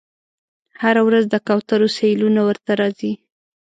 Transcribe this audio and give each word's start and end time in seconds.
هره 0.83 1.01
ورځ 1.07 1.23
د 1.29 1.35
کوترو 1.47 1.87
سیلونه 1.97 2.41
ورته 2.47 2.71
راځي 2.81 3.13